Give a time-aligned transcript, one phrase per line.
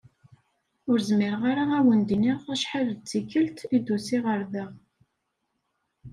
[0.89, 4.65] Ur zmireɣ ara ad wen-d-iniɣ acḥal d tikelt i d-usiɣ da.